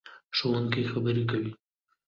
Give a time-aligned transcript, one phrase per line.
[0.37, 1.51] ښوونکې خبرې کوي.